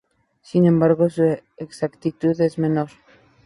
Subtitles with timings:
[0.41, 1.21] Sin embargo, su
[1.57, 2.89] exactitud es menor.